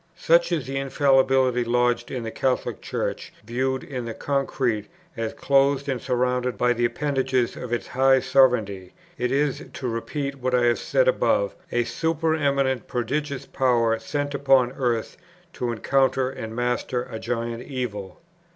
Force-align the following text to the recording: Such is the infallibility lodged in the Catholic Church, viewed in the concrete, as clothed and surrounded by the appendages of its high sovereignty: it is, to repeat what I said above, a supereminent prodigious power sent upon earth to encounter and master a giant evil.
Such 0.17 0.51
is 0.51 0.65
the 0.65 0.77
infallibility 0.77 1.63
lodged 1.63 2.09
in 2.09 2.23
the 2.23 2.31
Catholic 2.31 2.81
Church, 2.81 3.31
viewed 3.45 3.83
in 3.83 4.05
the 4.05 4.15
concrete, 4.15 4.87
as 5.15 5.31
clothed 5.33 5.87
and 5.87 6.01
surrounded 6.01 6.57
by 6.57 6.73
the 6.73 6.85
appendages 6.85 7.55
of 7.55 7.71
its 7.71 7.85
high 7.85 8.19
sovereignty: 8.19 8.95
it 9.19 9.31
is, 9.31 9.63
to 9.73 9.87
repeat 9.87 10.39
what 10.39 10.55
I 10.55 10.73
said 10.73 11.07
above, 11.07 11.55
a 11.71 11.83
supereminent 11.83 12.87
prodigious 12.87 13.45
power 13.45 13.99
sent 13.99 14.33
upon 14.33 14.71
earth 14.71 15.17
to 15.53 15.71
encounter 15.71 16.31
and 16.31 16.55
master 16.55 17.03
a 17.03 17.19
giant 17.19 17.61
evil. 17.61 18.19